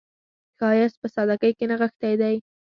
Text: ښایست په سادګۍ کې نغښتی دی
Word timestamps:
ښایست 0.57 0.97
په 1.01 1.07
سادګۍ 1.15 1.51
کې 1.57 1.65
نغښتی 1.69 2.13
دی 2.21 2.35